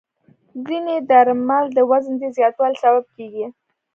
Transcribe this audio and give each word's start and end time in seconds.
ځینې 0.65 0.95
درمل 1.09 1.65
د 1.73 1.77
وزن 1.89 2.13
د 2.21 2.23
زیاتوالي 2.37 2.77
سبب 2.83 3.05
کېږي. 3.15 3.45